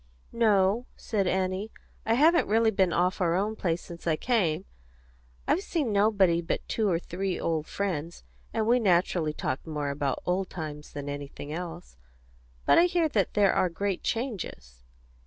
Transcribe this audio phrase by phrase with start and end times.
[0.33, 1.69] "No," said Annie;
[2.07, 4.65] "I haven't really been off our own place since I came.
[5.47, 10.23] I've seen nobody but two or three old friends, and we naturally talked more about
[10.25, 11.97] old times than anything else.
[12.65, 14.83] But I hear that there are great changes."